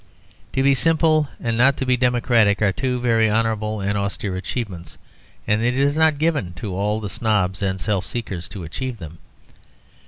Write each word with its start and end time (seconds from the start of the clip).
To 0.53 0.63
be 0.63 0.73
simple 0.73 1.29
and 1.39 1.77
to 1.77 1.85
be 1.85 1.95
democratic 1.95 2.59
are 2.63 2.71
two 2.71 2.99
very 2.99 3.29
honourable 3.29 3.81
and 3.81 3.95
austere 3.95 4.35
achievements; 4.35 4.97
and 5.45 5.61
it 5.61 5.75
is 5.77 5.95
not 5.95 6.17
given 6.17 6.53
to 6.53 6.73
all 6.75 6.99
the 6.99 7.07
snobs 7.07 7.61
and 7.61 7.79
self 7.79 8.07
seekers 8.07 8.49
to 8.49 8.63
achieve 8.63 8.97
them. 8.97 9.19